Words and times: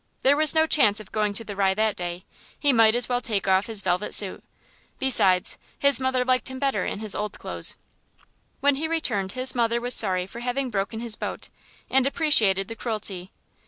There 0.23 0.35
was 0.35 0.55
no 0.55 0.65
chance 0.65 0.99
of 0.99 1.11
going 1.11 1.35
to 1.35 1.43
the 1.43 1.55
Rye 1.55 1.75
that 1.75 1.95
day; 1.95 2.25
he 2.59 2.73
might 2.73 2.95
as 2.95 3.07
well 3.07 3.21
take 3.21 3.47
off 3.47 3.67
his 3.67 3.83
velvet 3.83 4.15
suit; 4.15 4.43
besides, 4.97 5.59
his 5.77 5.99
mother 5.99 6.25
liked 6.25 6.47
him 6.47 6.57
better 6.57 6.83
in 6.85 6.97
his 7.01 7.13
old 7.13 7.37
clothes. 7.37 7.77
When 8.61 8.77
he 8.77 8.87
returned 8.87 9.33
his 9.33 9.53
mother 9.53 9.79
was 9.79 9.93
sorry 9.93 10.25
for 10.25 10.39
having 10.39 10.71
broken 10.71 11.01
his 11.01 11.15
boat, 11.15 11.49
and 11.87 12.07
appreciated 12.07 12.67
the 12.67 12.75
cruelty. 12.75 13.31